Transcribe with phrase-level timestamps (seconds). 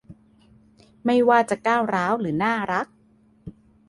[1.05, 2.87] ไม่ว่าจะก้าวร้าวหรือน่ารัก